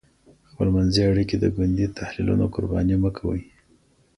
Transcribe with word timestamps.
خپلمنځي 0.51 1.01
اړیکې 1.11 1.35
د 1.39 1.45
ګوندي 1.55 1.85
تحلیلونو 1.99 2.45
قرباني 2.55 2.95
مه 3.03 3.11
کوئ. 3.17 3.41